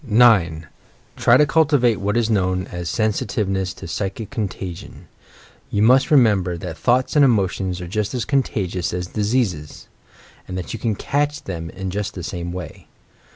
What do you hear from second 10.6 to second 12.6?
you can "catch" them in just the same